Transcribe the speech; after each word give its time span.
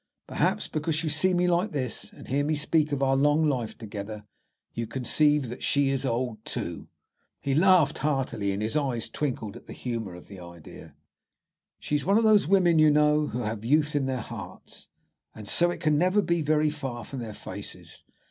Perhaps, 0.25 0.67
because 0.67 1.03
you 1.03 1.11
see 1.11 1.35
me 1.35 1.47
like 1.47 1.73
this, 1.73 2.11
and 2.11 2.27
hear 2.27 2.43
me 2.43 2.55
speak 2.55 2.91
of 2.91 3.03
our 3.03 3.15
long 3.15 3.47
life 3.47 3.77
together, 3.77 4.25
you 4.73 4.87
conceive 4.87 5.47
that 5.49 5.61
she 5.61 5.91
is 5.91 6.07
old, 6.07 6.43
too." 6.43 6.87
He 7.39 7.53
laughed 7.53 7.99
heartily, 7.99 8.51
and 8.51 8.63
his 8.63 8.75
eyes 8.75 9.07
twinkled 9.07 9.55
at 9.55 9.67
the 9.67 9.73
humour 9.73 10.15
of 10.15 10.27
the 10.27 10.39
idea. 10.39 10.95
"She's 11.77 12.03
one 12.03 12.17
of 12.17 12.23
those 12.23 12.47
women, 12.47 12.79
you 12.79 12.89
know, 12.89 13.27
who 13.27 13.41
have 13.41 13.63
youth 13.63 13.95
in 13.95 14.07
their 14.07 14.21
hearts, 14.21 14.89
and 15.35 15.47
so 15.47 15.69
it 15.69 15.79
can 15.79 15.99
never 15.99 16.23
be 16.23 16.41
very 16.41 16.71
far 16.71 17.03
from 17.03 17.19
their 17.19 17.33
faces. 17.35 18.03